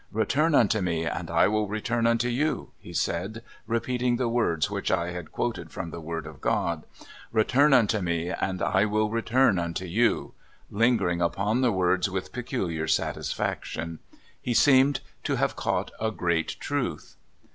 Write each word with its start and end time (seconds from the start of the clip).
*' 0.07 0.11
Return 0.11 0.55
unto 0.55 0.81
me, 0.81 1.05
and 1.05 1.29
I 1.29 1.47
will 1.47 1.67
return 1.67 2.07
unto 2.07 2.27
you," 2.27 2.71
he 2.79 2.91
said, 2.91 3.43
repeating 3.67 4.15
the 4.15 4.27
words 4.27 4.67
which 4.67 4.89
I 4.89 5.11
had 5.11 5.31
quoted 5.31 5.69
from 5.69 5.91
the 5.91 6.01
word 6.01 6.25
of 6.25 6.41
God— 6.41 6.85
"return 7.31 7.71
unto 7.71 7.99
me, 8.01 8.31
and 8.31 8.63
I 8.63 8.85
will 8.85 9.11
return 9.11 9.59
unto 9.59 9.85
you"— 9.85 10.33
lingering 10.71 11.21
upon 11.21 11.61
the 11.61 11.71
words 11.71 12.09
with 12.09 12.31
peculiar 12.33 12.87
satisfac 12.87 13.63
tion. 13.65 13.99
He 14.41 14.55
seemed 14.55 15.01
to 15.23 15.35
have 15.35 15.55
caught 15.55 15.91
a 15.99 16.09
great 16.09 16.55
truth. 16.59 17.15